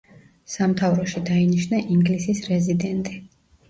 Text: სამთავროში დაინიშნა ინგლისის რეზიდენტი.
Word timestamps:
სამთავროში 0.53 1.23
დაინიშნა 1.29 1.85
ინგლისის 1.99 2.45
რეზიდენტი. 2.53 3.19